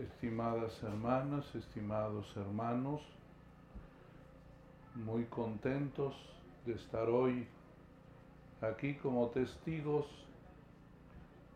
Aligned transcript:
estimadas 0.00 0.82
hermanas, 0.82 1.54
estimados 1.54 2.34
hermanos, 2.36 3.00
muy 4.94 5.24
contentos 5.24 6.14
de 6.66 6.74
estar 6.74 7.08
hoy 7.08 7.46
aquí 8.60 8.94
como 8.94 9.28
testigos 9.28 10.06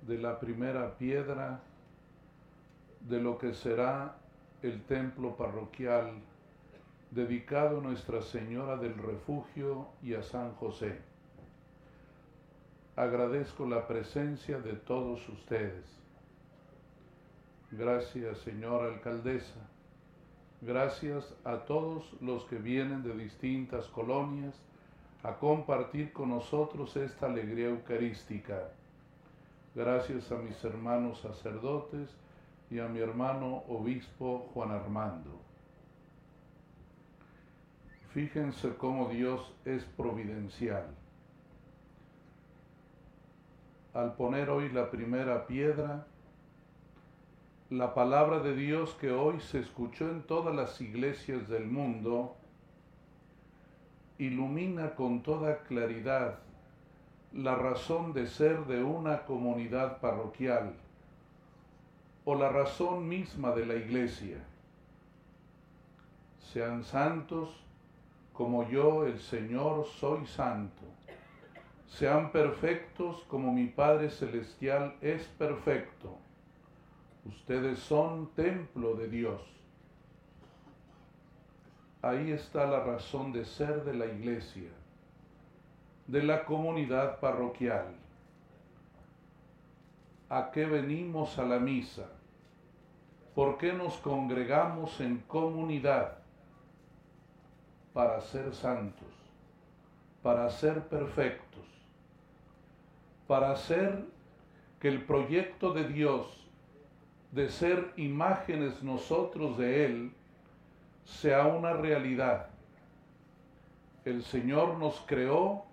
de 0.07 0.19
la 0.19 0.39
primera 0.39 0.97
piedra 0.99 1.61
de 3.01 3.21
lo 3.21 3.39
que 3.39 3.55
será 3.55 4.17
el 4.63 4.83
templo 4.83 5.37
parroquial 5.37 6.15
dedicado 7.11 7.79
a 7.79 7.83
Nuestra 7.83 8.21
Señora 8.23 8.77
del 8.77 8.95
Refugio 8.95 9.89
y 10.03 10.15
a 10.15 10.23
San 10.23 10.53
José. 10.55 10.99
Agradezco 12.97 13.67
la 13.67 13.87
presencia 13.87 14.59
de 14.59 14.73
todos 14.73 15.29
ustedes. 15.29 16.06
Gracias, 17.79 18.39
señora 18.39 18.87
alcaldesa. 18.87 19.61
Gracias 20.63 21.35
a 21.45 21.59
todos 21.59 22.11
los 22.23 22.45
que 22.45 22.57
vienen 22.57 23.03
de 23.03 23.15
distintas 23.15 23.87
colonias 23.89 24.55
a 25.23 25.35
compartir 25.35 26.11
con 26.15 26.31
nosotros 26.31 26.97
esta 26.97 27.27
alegría 27.27 27.69
eucarística. 27.69 28.71
Gracias 29.75 30.33
a 30.33 30.37
mis 30.37 30.65
hermanos 30.65 31.21
sacerdotes 31.21 32.09
y 32.71 32.79
a 32.79 32.89
mi 32.89 33.01
hermano 33.01 33.65
obispo 33.69 34.49
Juan 34.55 34.71
Armando. 34.71 35.39
Fíjense 38.15 38.75
cómo 38.77 39.11
Dios 39.11 39.53
es 39.67 39.85
providencial. 39.85 40.87
Al 43.93 44.15
poner 44.15 44.49
hoy 44.49 44.71
la 44.71 44.91
primera 44.91 45.47
piedra, 45.47 46.07
la 47.71 47.95
palabra 47.95 48.39
de 48.39 48.55
Dios 48.55 48.95
que 49.01 49.11
hoy 49.11 49.41
se 49.41 49.59
escuchó 49.59 50.09
en 50.09 50.23
todas 50.23 50.55
las 50.55 50.81
iglesias 50.81 51.49
del 51.49 51.67
mundo 51.67 52.37
ilumina 54.19 54.95
con 54.95 55.25
toda 55.25 55.65
claridad 55.65 56.39
la 57.33 57.57
razón 57.57 58.13
de 58.13 58.29
ser 58.29 58.67
de 58.67 58.85
una 58.85 59.25
comunidad 59.25 59.99
parroquial 59.99 60.75
o 62.25 62.37
la 62.37 62.51
razón 62.51 63.09
misma 63.09 63.51
de 63.51 63.67
la 63.67 63.75
iglesia. 63.75 64.39
Sean 66.39 66.85
santos 66.85 67.51
como 68.33 68.69
yo, 68.69 69.07
el 69.07 69.19
Señor, 69.19 69.87
soy 69.87 70.25
santo. 70.27 70.83
Sean 71.89 72.31
perfectos 72.31 73.25
como 73.27 73.53
mi 73.53 73.67
Padre 73.67 74.11
Celestial 74.11 74.95
es 75.01 75.25
perfecto. 75.25 76.26
Ustedes 77.29 77.81
son 77.81 78.29
templo 78.35 78.95
de 78.95 79.09
Dios. 79.09 79.41
Ahí 82.03 82.31
está 82.31 82.67
la 82.67 82.81
razón 82.81 83.33
de 83.33 83.45
ser 83.45 83.83
de 83.85 83.95
la 83.95 84.07
iglesia, 84.07 84.71
de 86.07 86.23
la 86.23 86.45
comunidad 86.45 87.19
parroquial. 87.19 87.97
¿A 90.29 90.53
qué 90.53 90.67
venimos 90.67 91.37
a 91.39 91.45
la 91.45 91.59
misa? 91.59 92.07
¿Por 93.35 93.59
qué 93.59 93.73
nos 93.73 93.97
congregamos 93.97 95.01
en 95.01 95.19
comunidad? 95.27 96.19
Para 97.93 98.21
ser 98.21 98.55
santos, 98.55 99.09
para 100.23 100.49
ser 100.51 100.87
perfectos, 100.87 101.65
para 103.27 103.51
hacer 103.51 104.05
que 104.79 104.89
el 104.89 105.05
proyecto 105.05 105.73
de 105.73 105.89
Dios 105.89 106.46
de 107.37 107.51
ser 107.51 107.93
imágenes 107.99 108.83
nosotros 108.83 109.59
de 109.59 109.85
Él 109.85 110.13
sea 111.05 111.45
una 111.45 111.75
realidad. 111.75 112.47
El 114.07 114.25
Señor 114.25 114.79
nos 114.79 115.05
creó 115.07 115.67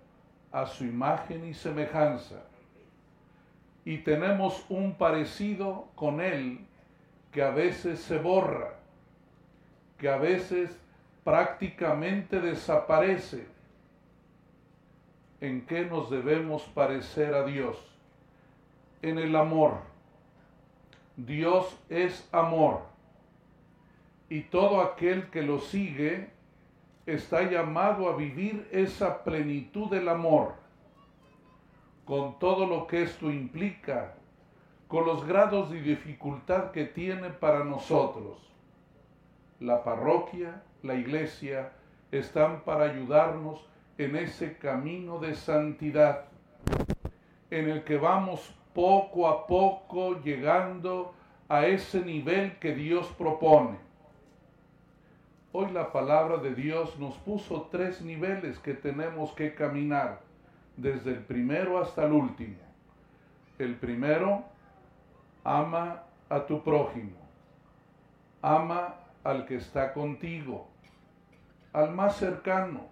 a 0.52 0.66
su 0.66 0.84
imagen 0.84 1.48
y 1.48 1.54
semejanza 1.54 2.42
y 3.82 3.96
tenemos 3.98 4.66
un 4.68 4.92
parecido 4.96 5.88
con 5.94 6.20
Él 6.20 6.60
que 7.32 7.42
a 7.42 7.48
veces 7.48 7.98
se 7.98 8.18
borra, 8.18 8.74
que 9.96 10.10
a 10.10 10.18
veces 10.18 10.78
prácticamente 11.24 12.42
desaparece. 12.42 13.46
¿En 15.40 15.64
qué 15.64 15.86
nos 15.86 16.10
debemos 16.10 16.62
parecer 16.74 17.32
a 17.32 17.46
Dios? 17.46 17.78
En 19.00 19.18
el 19.18 19.34
amor 19.34 19.93
Dios 21.16 21.78
es 21.88 22.28
amor 22.32 22.82
y 24.28 24.42
todo 24.42 24.80
aquel 24.80 25.30
que 25.30 25.42
lo 25.42 25.60
sigue 25.60 26.30
está 27.06 27.42
llamado 27.42 28.08
a 28.08 28.16
vivir 28.16 28.66
esa 28.72 29.22
plenitud 29.22 29.90
del 29.90 30.08
amor, 30.08 30.54
con 32.04 32.38
todo 32.38 32.66
lo 32.66 32.86
que 32.86 33.02
esto 33.02 33.30
implica, 33.30 34.14
con 34.88 35.06
los 35.06 35.24
grados 35.24 35.70
de 35.70 35.82
dificultad 35.82 36.70
que 36.70 36.84
tiene 36.84 37.30
para 37.30 37.64
nosotros. 37.64 38.38
La 39.60 39.84
parroquia, 39.84 40.62
la 40.82 40.94
iglesia, 40.94 41.72
están 42.10 42.62
para 42.62 42.84
ayudarnos 42.84 43.64
en 43.98 44.16
ese 44.16 44.56
camino 44.56 45.18
de 45.18 45.34
santidad, 45.34 46.24
en 47.50 47.68
el 47.68 47.84
que 47.84 47.98
vamos 47.98 48.54
poco 48.74 49.28
a 49.28 49.46
poco 49.46 50.20
llegando 50.20 51.14
a 51.48 51.66
ese 51.66 52.04
nivel 52.04 52.58
que 52.58 52.74
Dios 52.74 53.06
propone. 53.16 53.78
Hoy 55.52 55.70
la 55.70 55.92
palabra 55.92 56.38
de 56.38 56.54
Dios 56.54 56.98
nos 56.98 57.14
puso 57.18 57.68
tres 57.70 58.02
niveles 58.02 58.58
que 58.58 58.74
tenemos 58.74 59.30
que 59.32 59.54
caminar, 59.54 60.20
desde 60.76 61.12
el 61.12 61.20
primero 61.20 61.78
hasta 61.78 62.04
el 62.04 62.12
último. 62.12 62.56
El 63.58 63.76
primero, 63.76 64.42
ama 65.44 66.02
a 66.28 66.44
tu 66.44 66.60
prójimo, 66.64 67.16
ama 68.42 68.96
al 69.22 69.46
que 69.46 69.54
está 69.54 69.92
contigo, 69.92 70.66
al 71.72 71.92
más 71.92 72.16
cercano, 72.16 72.88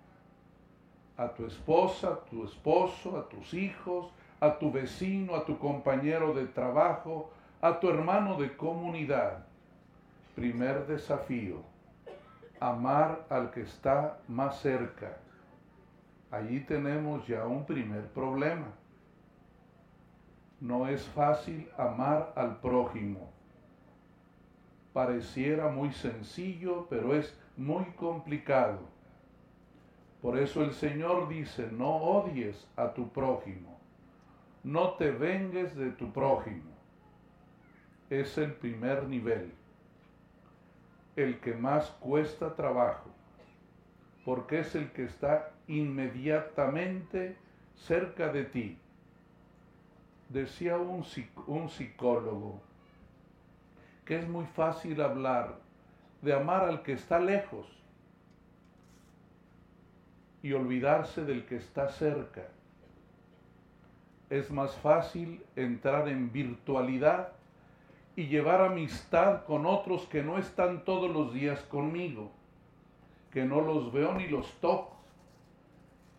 a 1.17 1.35
tu 1.35 1.47
esposa, 1.47 2.09
a 2.11 2.25
tu 2.27 2.45
esposo, 2.45 3.19
a 3.19 3.29
tus 3.29 3.55
hijos, 3.55 4.13
a 4.43 4.59
tu 4.59 4.73
vecino, 4.73 5.37
a 5.37 5.45
tu 5.45 5.57
compañero 5.57 6.35
de 6.35 6.47
trabajo, 6.47 7.31
a 7.61 7.79
tu 7.79 7.89
hermano 7.89 8.35
de 8.35 8.57
comunidad. 8.57 9.47
Primer 10.35 10.85
desafío, 10.89 11.63
amar 12.59 13.25
al 13.31 13.53
que 13.53 13.61
está 13.61 14.19
más 14.27 14.59
cerca. 14.61 15.17
Allí 16.33 16.59
tenemos 16.59 17.25
ya 17.29 17.47
un 17.47 17.65
primer 17.65 18.09
problema. 18.09 18.67
No 20.61 20.89
es 20.89 21.07
fácil 21.07 21.69
amar 21.79 22.33
al 22.35 22.57
prójimo. 22.57 23.31
Pareciera 24.93 25.69
muy 25.69 25.93
sencillo, 25.93 26.89
pero 26.91 27.15
es 27.15 27.39
muy 27.57 27.85
complicado. 27.95 28.81
Por 30.21 30.37
eso 30.37 30.65
el 30.65 30.73
Señor 30.73 31.29
dice, 31.29 31.69
no 31.71 31.95
odies 31.95 32.67
a 32.75 32.93
tu 32.93 33.09
prójimo 33.09 33.82
no 34.65 34.93
te 34.93 35.11
vengues 35.11 35.75
de 35.75 35.91
tu 35.91 36.13
prójimo. 36.13 36.71
Es 38.11 38.37
el 38.39 38.53
primer 38.53 39.09
nivel, 39.09 39.53
el 41.17 41.41
que 41.41 41.55
más 41.55 41.87
cuesta 42.01 42.55
trabajo, 42.55 43.11
porque 44.25 44.61
es 44.61 44.75
el 44.75 44.93
que 44.93 45.05
está 45.05 45.51
inmediatamente 45.67 47.37
cerca 47.75 48.31
de 48.31 48.45
ti. 48.45 48.79
Decía 50.29 50.77
un, 50.77 51.05
un 51.47 51.69
psicólogo 51.69 52.61
que 54.05 54.19
es 54.19 54.29
muy 54.29 54.47
fácil 54.47 55.01
hablar 55.01 55.59
de 56.21 56.35
amar 56.35 56.65
al 56.65 56.83
que 56.83 56.93
está 56.93 57.19
lejos 57.19 57.67
y 60.43 60.53
olvidarse 60.53 61.25
del 61.25 61.47
que 61.47 61.57
está 61.57 61.89
cerca 61.89 62.49
es 64.33 64.51
más 64.51 64.75
fácil 64.77 65.45
entrar 65.57 66.09
en 66.09 66.33
virtualidad 66.33 67.33
y 68.17 68.29
llevar 68.29 68.63
amistad 68.63 69.45
con 69.45 69.67
otros 69.67 70.07
que 70.07 70.23
no 70.23 70.39
están 70.39 70.87
todos 70.87 71.11
los 71.11 71.35
días 71.35 71.61
conmigo, 71.65 72.33
que 73.31 73.45
no 73.45 73.61
los 73.61 73.93
veo 73.93 74.15
ni 74.15 74.29
los 74.29 74.51
toco, 74.55 74.97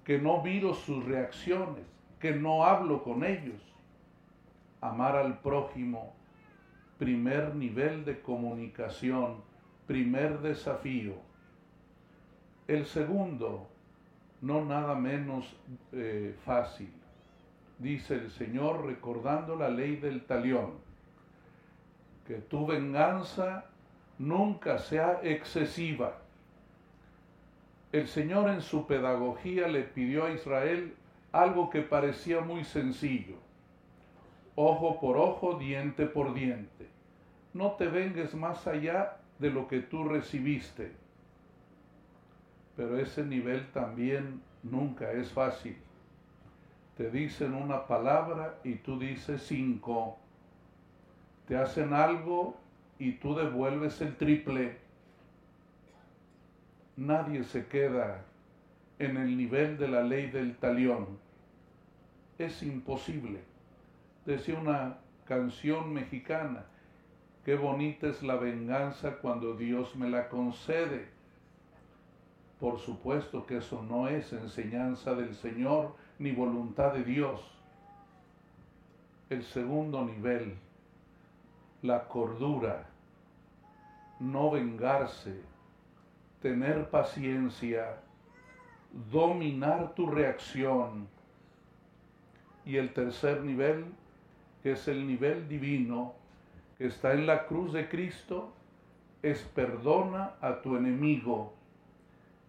que 0.04 0.19
no 0.19 0.44
miro 0.44 0.75
sus 0.75 1.04
reacciones, 1.06 1.86
que 2.19 2.33
no 2.36 2.65
hablo 2.65 3.04
con 3.04 3.24
ellos. 3.24 3.60
Amar 4.80 5.15
al 5.15 5.39
prójimo, 5.39 6.13
primer 7.00 7.56
nivel 7.56 8.06
de 8.06 8.21
comunicación, 8.21 9.38
primer 9.88 10.39
desafío. 10.42 11.15
El 12.68 12.86
segundo, 12.86 13.68
no 14.39 14.63
nada 14.63 14.94
menos 14.94 15.56
eh, 15.94 16.36
fácil, 16.45 16.94
dice 17.83 18.15
el 18.15 18.31
Señor 18.31 18.85
recordando 18.85 19.56
la 19.57 19.69
ley 19.69 19.97
del 19.97 20.24
talión. 20.25 20.81
que 22.25 22.35
tu 22.35 22.65
venganza 22.65 23.65
nunca 24.18 24.77
sea 24.77 25.19
excesiva. 25.24 26.19
El 27.91 28.07
Señor 28.07 28.50
en 28.50 28.62
su 28.62 28.88
pedagogía 28.88 29.68
le 29.68 29.83
pidió 29.83 30.25
a 30.25 30.31
Israel 30.31 30.95
algo 31.33 31.69
que 31.69 31.81
parecía 31.81 32.39
muy 32.39 32.63
sencillo. 32.63 33.35
Ojo 34.56 35.01
por 35.01 35.18
ojo, 35.18 35.59
diente 35.59 36.06
por 36.06 36.33
diente. 36.33 36.88
No 37.53 37.74
te 37.74 37.88
vengues 37.88 38.33
más 38.33 38.65
allá 38.68 39.18
de 39.39 39.50
lo 39.50 39.68
que 39.68 39.81
tú 39.81 40.06
recibiste. 40.06 40.94
Pero 42.77 42.97
ese 42.97 43.25
nivel 43.25 43.69
también 43.74 44.41
nunca 44.63 45.12
es 45.12 45.29
fácil. 45.29 45.75
Te 46.97 47.09
dicen 47.09 47.55
una 47.55 47.87
palabra 47.87 48.59
y 48.63 48.75
tú 48.75 48.99
dices 48.99 49.41
cinco. 49.47 50.17
Te 51.47 51.57
hacen 51.57 51.93
algo 51.93 52.55
y 52.99 53.13
tú 53.13 53.35
devuelves 53.35 53.99
el 54.01 54.15
triple. 54.15 54.77
Nadie 56.95 57.43
se 57.43 57.65
queda 57.65 58.23
en 58.99 59.17
el 59.17 59.35
nivel 59.35 59.77
de 59.79 59.87
la 59.87 60.03
ley 60.03 60.29
del 60.29 60.55
talión. 60.57 61.17
Es 62.37 62.61
imposible. 62.61 63.39
Decía 64.25 64.59
una 64.59 64.97
canción 65.25 65.93
mexicana, 65.93 66.65
qué 67.43 67.55
bonita 67.55 68.07
es 68.07 68.21
la 68.21 68.35
venganza 68.35 69.17
cuando 69.17 69.55
Dios 69.55 69.95
me 69.95 70.09
la 70.09 70.29
concede. 70.29 71.07
Por 72.59 72.79
supuesto 72.79 73.47
que 73.47 73.57
eso 73.57 73.83
no 73.83 74.07
es 74.07 74.31
enseñanza 74.31 75.15
del 75.15 75.33
Señor 75.33 75.95
ni 76.23 76.31
voluntad 76.31 76.93
de 76.93 77.03
Dios. 77.03 77.41
El 79.29 79.43
segundo 79.43 80.05
nivel, 80.05 80.55
la 81.81 82.07
cordura, 82.07 82.85
no 84.21 84.49
vengarse, 84.51 85.41
tener 86.41 86.89
paciencia, 86.89 87.97
dominar 89.11 89.93
tu 89.95 90.07
reacción. 90.07 91.09
Y 92.65 92.77
el 92.77 92.93
tercer 92.93 93.41
nivel, 93.41 93.83
que 94.61 94.71
es 94.71 94.87
el 94.87 95.05
nivel 95.05 95.49
divino, 95.49 96.13
que 96.77 96.85
está 96.85 97.11
en 97.11 97.27
la 97.27 97.47
cruz 97.47 97.73
de 97.73 97.89
Cristo, 97.89 98.53
es 99.21 99.41
perdona 99.53 100.35
a 100.39 100.61
tu 100.61 100.77
enemigo 100.77 101.51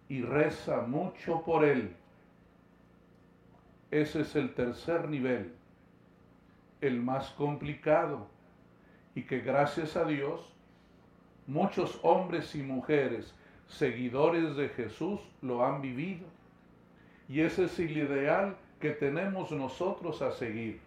y 0.07 0.21
reza 0.21 0.79
mucho 0.83 1.41
por 1.41 1.65
él. 1.65 1.93
Ese 3.95 4.23
es 4.23 4.35
el 4.35 4.53
tercer 4.53 5.07
nivel, 5.07 5.53
el 6.81 7.01
más 7.01 7.29
complicado, 7.29 8.27
y 9.15 9.21
que 9.21 9.39
gracias 9.39 9.95
a 9.95 10.03
Dios 10.03 10.53
muchos 11.47 11.97
hombres 12.03 12.53
y 12.55 12.61
mujeres 12.61 13.33
seguidores 13.69 14.57
de 14.57 14.67
Jesús 14.67 15.21
lo 15.41 15.65
han 15.65 15.81
vivido. 15.81 16.25
Y 17.29 17.39
ese 17.39 17.63
es 17.63 17.79
el 17.79 17.95
ideal 17.95 18.57
que 18.81 18.89
tenemos 18.89 19.53
nosotros 19.53 20.21
a 20.21 20.33
seguir. 20.33 20.81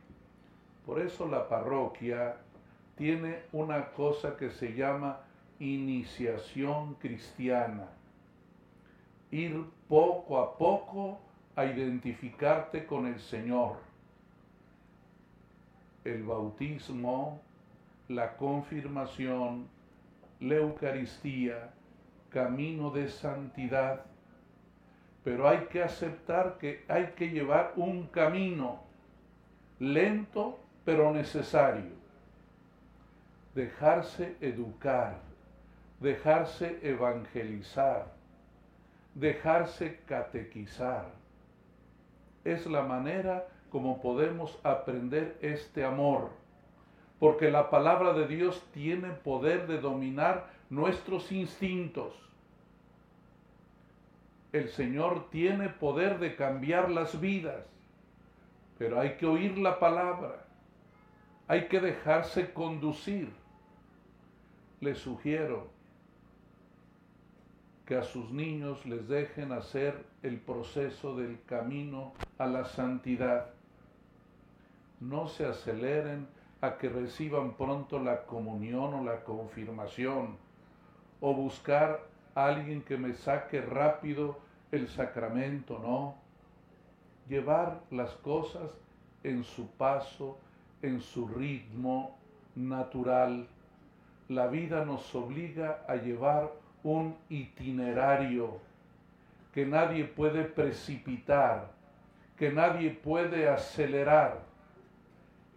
Por 0.84 1.00
eso 1.00 1.26
la 1.26 1.48
parroquia 1.48 2.36
tiene 2.94 3.38
una 3.52 3.86
cosa 3.92 4.36
que 4.36 4.50
se 4.50 4.74
llama 4.74 5.20
iniciación 5.58 6.92
cristiana 6.96 7.88
ir 9.30 9.64
poco 9.88 10.38
a 10.42 10.58
poco 10.58 11.20
a 11.58 11.64
identificarte 11.64 12.86
con 12.86 13.06
el 13.08 13.18
Señor. 13.18 13.78
El 16.04 16.22
bautismo, 16.22 17.40
la 18.06 18.36
confirmación, 18.36 19.66
la 20.38 20.54
Eucaristía, 20.54 21.70
camino 22.30 22.90
de 22.90 23.08
santidad. 23.08 24.04
Pero 25.24 25.48
hay 25.48 25.66
que 25.66 25.82
aceptar 25.82 26.58
que 26.58 26.84
hay 26.86 27.08
que 27.16 27.28
llevar 27.28 27.72
un 27.74 28.06
camino 28.06 28.84
lento 29.80 30.60
pero 30.84 31.12
necesario. 31.12 31.98
Dejarse 33.56 34.36
educar, 34.40 35.18
dejarse 35.98 36.78
evangelizar 36.82 38.16
dejarse 39.18 40.00
catequizar. 40.06 41.17
Es 42.48 42.64
la 42.64 42.80
manera 42.82 43.46
como 43.68 44.00
podemos 44.00 44.58
aprender 44.62 45.36
este 45.42 45.84
amor, 45.84 46.30
porque 47.18 47.50
la 47.50 47.68
palabra 47.68 48.14
de 48.14 48.26
Dios 48.26 48.64
tiene 48.72 49.10
poder 49.10 49.66
de 49.66 49.78
dominar 49.78 50.48
nuestros 50.70 51.30
instintos. 51.30 52.14
El 54.50 54.70
Señor 54.70 55.28
tiene 55.28 55.68
poder 55.68 56.18
de 56.20 56.36
cambiar 56.36 56.90
las 56.90 57.20
vidas, 57.20 57.66
pero 58.78 58.98
hay 58.98 59.18
que 59.18 59.26
oír 59.26 59.58
la 59.58 59.78
palabra, 59.78 60.46
hay 61.48 61.68
que 61.68 61.80
dejarse 61.80 62.50
conducir. 62.54 63.30
Le 64.80 64.94
sugiero 64.94 65.68
que 67.88 67.96
a 67.96 68.02
sus 68.02 68.30
niños 68.30 68.84
les 68.84 69.08
dejen 69.08 69.50
hacer 69.50 70.04
el 70.22 70.38
proceso 70.38 71.16
del 71.16 71.42
camino 71.46 72.12
a 72.36 72.44
la 72.44 72.66
santidad. 72.66 73.46
No 75.00 75.26
se 75.26 75.46
aceleren 75.46 76.28
a 76.60 76.76
que 76.76 76.90
reciban 76.90 77.54
pronto 77.54 77.98
la 77.98 78.26
comunión 78.26 78.92
o 78.92 79.02
la 79.02 79.24
confirmación, 79.24 80.36
o 81.22 81.32
buscar 81.32 82.00
a 82.34 82.48
alguien 82.48 82.82
que 82.82 82.98
me 82.98 83.14
saque 83.14 83.62
rápido 83.62 84.38
el 84.70 84.86
sacramento, 84.88 85.78
no. 85.78 86.16
Llevar 87.26 87.80
las 87.90 88.10
cosas 88.16 88.70
en 89.22 89.44
su 89.44 89.66
paso, 89.66 90.36
en 90.82 91.00
su 91.00 91.26
ritmo 91.26 92.18
natural. 92.54 93.48
La 94.28 94.46
vida 94.46 94.84
nos 94.84 95.14
obliga 95.14 95.86
a 95.88 95.96
llevar 95.96 96.67
un 96.88 97.14
itinerario 97.28 98.60
que 99.52 99.66
nadie 99.66 100.04
puede 100.04 100.44
precipitar, 100.44 101.70
que 102.38 102.50
nadie 102.50 102.90
puede 102.90 103.46
acelerar. 103.46 104.40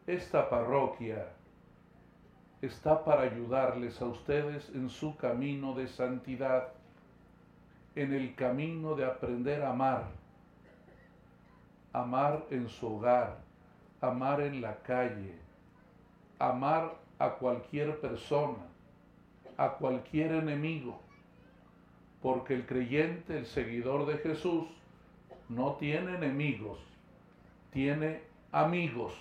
Esta 0.06 0.50
parroquia 0.50 1.30
está 2.62 3.06
para 3.06 3.22
ayudarles 3.22 4.02
a 4.02 4.08
ustedes 4.08 4.70
en 4.76 4.90
su 4.90 5.16
camino 5.16 5.74
de 5.74 5.88
santidad, 5.88 6.68
en 7.96 8.12
el 8.12 8.36
camino 8.36 8.96
de 8.96 9.06
aprender 9.06 9.64
a 9.64 9.70
amar, 9.70 10.08
amar 11.94 12.46
en 12.50 12.68
su 12.68 12.96
hogar, 12.96 13.38
amar 14.02 14.42
en 14.42 14.60
la 14.60 14.76
calle, 14.84 15.34
amar 16.40 16.94
a 17.20 17.30
cualquier 17.30 18.02
persona, 18.02 18.66
a 19.56 19.70
cualquier 19.70 20.34
enemigo 20.34 21.00
porque 22.22 22.54
el 22.54 22.66
creyente, 22.66 23.38
el 23.38 23.46
seguidor 23.46 24.06
de 24.06 24.18
Jesús, 24.18 24.68
no 25.50 25.74
tiene 25.74 26.16
enemigos, 26.16 26.80
tiene 27.72 28.22
amigos. 28.52 29.14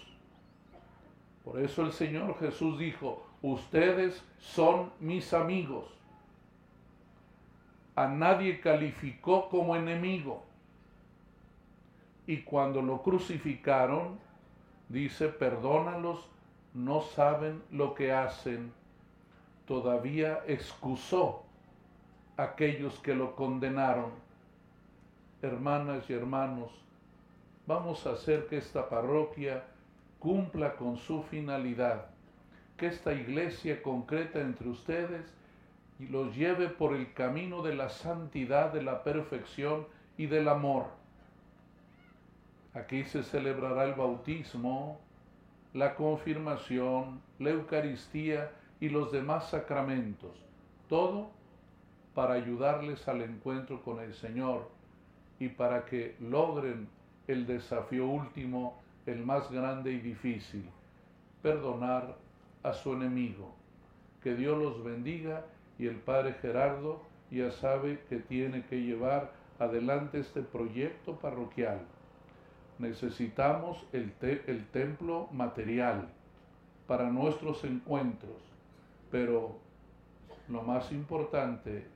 Por 1.44 1.60
eso 1.60 1.82
el 1.82 1.92
Señor 1.92 2.38
Jesús 2.38 2.78
dijo, 2.78 3.26
ustedes 3.42 4.22
son 4.38 4.92
mis 5.00 5.32
amigos. 5.32 5.86
A 7.96 8.06
nadie 8.06 8.60
calificó 8.60 9.48
como 9.48 9.74
enemigo. 9.74 10.44
Y 12.26 12.42
cuando 12.42 12.82
lo 12.82 13.02
crucificaron, 13.02 14.18
dice, 14.88 15.28
perdónalos, 15.28 16.28
no 16.74 17.00
saben 17.00 17.62
lo 17.72 17.94
que 17.94 18.12
hacen. 18.12 18.72
Todavía 19.66 20.44
excusó 20.46 21.44
aquellos 22.42 22.98
que 23.00 23.14
lo 23.14 23.36
condenaron. 23.36 24.10
Hermanas 25.42 26.08
y 26.08 26.14
hermanos, 26.14 26.70
vamos 27.66 28.06
a 28.06 28.12
hacer 28.12 28.46
que 28.46 28.56
esta 28.56 28.88
parroquia 28.88 29.64
cumpla 30.18 30.76
con 30.76 30.96
su 30.96 31.22
finalidad, 31.22 32.06
que 32.76 32.86
esta 32.86 33.12
iglesia 33.12 33.82
concreta 33.82 34.40
entre 34.40 34.68
ustedes 34.68 35.32
y 35.98 36.06
los 36.06 36.34
lleve 36.34 36.68
por 36.68 36.94
el 36.94 37.12
camino 37.12 37.62
de 37.62 37.74
la 37.74 37.90
santidad, 37.90 38.72
de 38.72 38.82
la 38.82 39.02
perfección 39.02 39.86
y 40.16 40.26
del 40.26 40.48
amor. 40.48 40.86
Aquí 42.72 43.04
se 43.04 43.22
celebrará 43.22 43.84
el 43.84 43.94
bautismo, 43.94 44.98
la 45.74 45.94
confirmación, 45.94 47.20
la 47.38 47.50
Eucaristía 47.50 48.50
y 48.80 48.88
los 48.88 49.12
demás 49.12 49.50
sacramentos. 49.50 50.36
Todo 50.88 51.30
para 52.14 52.34
ayudarles 52.34 53.06
al 53.08 53.22
encuentro 53.22 53.82
con 53.82 54.00
el 54.00 54.14
Señor 54.14 54.68
y 55.38 55.48
para 55.48 55.84
que 55.86 56.16
logren 56.20 56.88
el 57.26 57.46
desafío 57.46 58.06
último, 58.06 58.78
el 59.06 59.24
más 59.24 59.50
grande 59.50 59.92
y 59.92 60.00
difícil, 60.00 60.68
perdonar 61.42 62.16
a 62.62 62.72
su 62.72 62.92
enemigo. 62.92 63.54
Que 64.22 64.34
Dios 64.34 64.58
los 64.58 64.84
bendiga 64.84 65.44
y 65.78 65.86
el 65.86 65.96
Padre 65.96 66.34
Gerardo 66.42 67.00
ya 67.30 67.50
sabe 67.50 68.00
que 68.08 68.16
tiene 68.16 68.64
que 68.66 68.82
llevar 68.82 69.32
adelante 69.58 70.18
este 70.18 70.42
proyecto 70.42 71.16
parroquial. 71.16 71.80
Necesitamos 72.78 73.86
el, 73.92 74.12
el 74.20 74.66
templo 74.66 75.28
material 75.32 76.08
para 76.86 77.10
nuestros 77.10 77.62
encuentros, 77.64 78.42
pero 79.10 79.56
lo 80.48 80.62
más 80.62 80.90
importante 80.90 81.86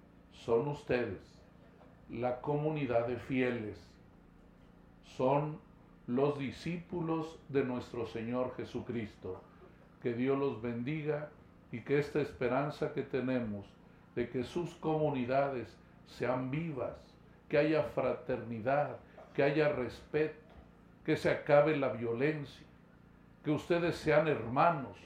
son 0.44 0.68
ustedes, 0.68 1.20
la 2.10 2.40
comunidad 2.40 3.06
de 3.06 3.16
fieles, 3.16 3.78
son 5.16 5.58
los 6.06 6.38
discípulos 6.38 7.38
de 7.48 7.64
nuestro 7.64 8.06
Señor 8.06 8.54
Jesucristo. 8.56 9.40
Que 10.02 10.12
Dios 10.12 10.38
los 10.38 10.60
bendiga 10.60 11.30
y 11.72 11.80
que 11.80 11.98
esta 11.98 12.20
esperanza 12.20 12.92
que 12.92 13.02
tenemos 13.02 13.66
de 14.14 14.28
que 14.28 14.44
sus 14.44 14.74
comunidades 14.74 15.76
sean 16.06 16.50
vivas, 16.50 16.94
que 17.48 17.58
haya 17.58 17.82
fraternidad, 17.82 18.96
que 19.34 19.42
haya 19.42 19.70
respeto, 19.70 20.38
que 21.04 21.16
se 21.16 21.30
acabe 21.30 21.76
la 21.76 21.88
violencia, 21.88 22.64
que 23.42 23.50
ustedes 23.50 23.96
sean 23.96 24.28
hermanos. 24.28 24.96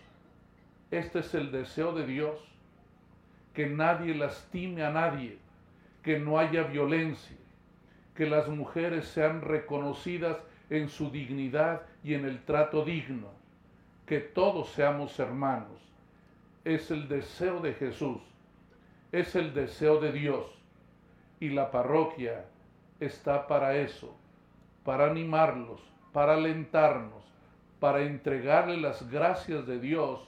Este 0.90 1.20
es 1.20 1.34
el 1.34 1.50
deseo 1.50 1.92
de 1.92 2.06
Dios, 2.06 2.38
que 3.58 3.66
nadie 3.66 4.14
lastime 4.14 4.84
a 4.84 4.90
nadie, 4.92 5.36
que 6.04 6.16
no 6.16 6.38
haya 6.38 6.62
violencia, 6.62 7.36
que 8.14 8.24
las 8.24 8.46
mujeres 8.46 9.08
sean 9.08 9.40
reconocidas 9.40 10.36
en 10.70 10.88
su 10.88 11.10
dignidad 11.10 11.82
y 12.04 12.14
en 12.14 12.24
el 12.24 12.44
trato 12.44 12.84
digno, 12.84 13.32
que 14.06 14.20
todos 14.20 14.68
seamos 14.68 15.18
hermanos. 15.18 15.82
Es 16.64 16.92
el 16.92 17.08
deseo 17.08 17.58
de 17.58 17.74
Jesús, 17.74 18.20
es 19.10 19.34
el 19.34 19.52
deseo 19.52 19.98
de 19.98 20.12
Dios 20.12 20.46
y 21.40 21.48
la 21.48 21.72
parroquia 21.72 22.44
está 23.00 23.48
para 23.48 23.74
eso, 23.76 24.16
para 24.84 25.10
animarlos, 25.10 25.80
para 26.12 26.34
alentarnos, 26.34 27.24
para 27.80 28.02
entregarle 28.02 28.76
las 28.76 29.10
gracias 29.10 29.66
de 29.66 29.80
Dios 29.80 30.27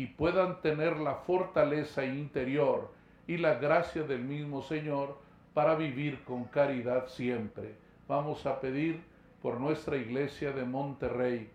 y 0.00 0.06
puedan 0.06 0.62
tener 0.62 0.96
la 0.96 1.16
fortaleza 1.16 2.06
interior 2.06 2.90
y 3.26 3.36
la 3.36 3.56
gracia 3.56 4.02
del 4.02 4.22
mismo 4.22 4.62
Señor 4.62 5.18
para 5.52 5.74
vivir 5.74 6.24
con 6.24 6.44
caridad 6.44 7.08
siempre. 7.08 7.74
Vamos 8.08 8.46
a 8.46 8.62
pedir 8.62 9.02
por 9.42 9.60
nuestra 9.60 9.98
iglesia 9.98 10.52
de 10.52 10.64
Monterrey. 10.64 11.50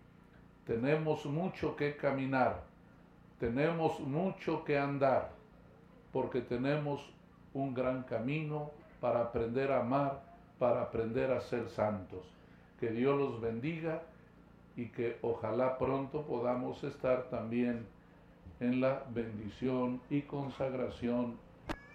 Tenemos 0.64 1.26
mucho 1.26 1.74
que 1.74 1.96
caminar, 1.96 2.62
tenemos 3.40 3.98
mucho 3.98 4.62
que 4.62 4.78
andar, 4.78 5.32
porque 6.12 6.40
tenemos 6.40 7.04
un 7.52 7.74
gran 7.74 8.04
camino 8.04 8.70
para 9.00 9.22
aprender 9.22 9.72
a 9.72 9.80
amar, 9.80 10.22
para 10.56 10.82
aprender 10.82 11.32
a 11.32 11.40
ser 11.40 11.68
santos. 11.68 12.24
Que 12.78 12.92
Dios 12.92 13.18
los 13.18 13.40
bendiga 13.40 14.02
y 14.76 14.86
que 14.90 15.18
ojalá 15.22 15.78
pronto 15.78 16.22
podamos 16.22 16.84
estar 16.84 17.24
también 17.24 17.95
en 18.60 18.80
la 18.80 19.04
bendición 19.10 20.00
y 20.10 20.22
consagración 20.22 21.36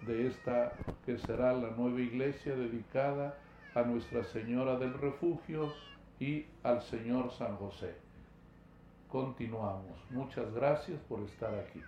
de 0.05 0.27
esta 0.27 0.73
que 1.05 1.17
será 1.17 1.53
la 1.53 1.71
nueva 1.71 1.99
iglesia 1.99 2.55
dedicada 2.55 3.37
a 3.75 3.83
Nuestra 3.83 4.23
Señora 4.25 4.77
del 4.77 4.93
Refugio 4.93 5.73
y 6.19 6.45
al 6.63 6.81
Señor 6.81 7.31
San 7.31 7.55
José. 7.57 7.95
Continuamos. 9.09 9.97
Muchas 10.09 10.53
gracias 10.53 10.99
por 11.07 11.21
estar 11.21 11.53
aquí. 11.55 11.81